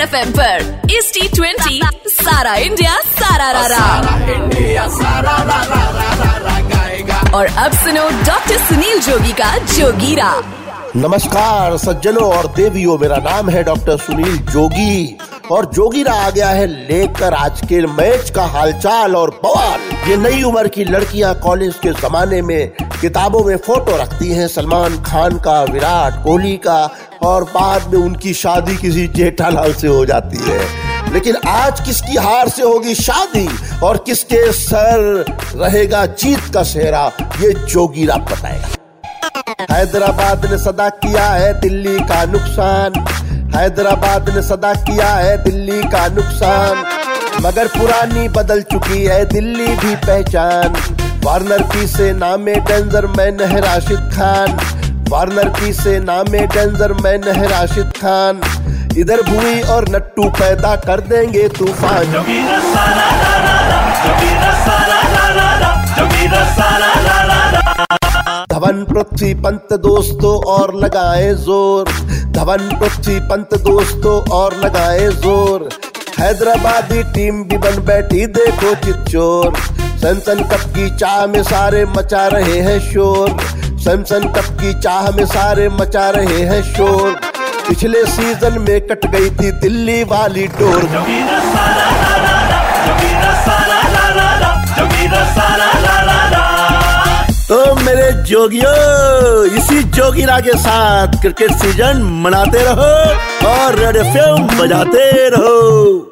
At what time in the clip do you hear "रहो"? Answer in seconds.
102.64-102.92, 105.28-106.09